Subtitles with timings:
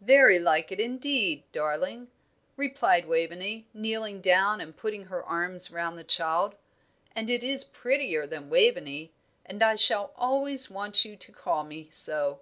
[0.00, 2.08] "Very like it, indeed, darling,"
[2.56, 6.54] replied Waveney, kneeling down and putting her arms round the child;
[7.14, 9.12] "and it is prettier than Waveney,
[9.44, 12.40] and I shall always want you to call me so.